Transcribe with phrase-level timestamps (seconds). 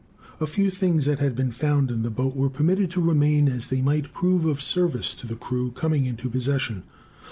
[0.39, 3.67] A few things that had been found in the boat were permitted to remain: as
[3.67, 6.81] they might prove of service to the crew coming into possession.